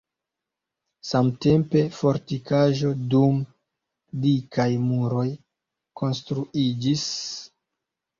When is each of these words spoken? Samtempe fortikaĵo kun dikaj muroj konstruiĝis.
Samtempe 1.07 1.81
fortikaĵo 1.97 2.93
kun 3.11 3.37
dikaj 4.23 4.67
muroj 4.87 5.27
konstruiĝis. 6.03 7.05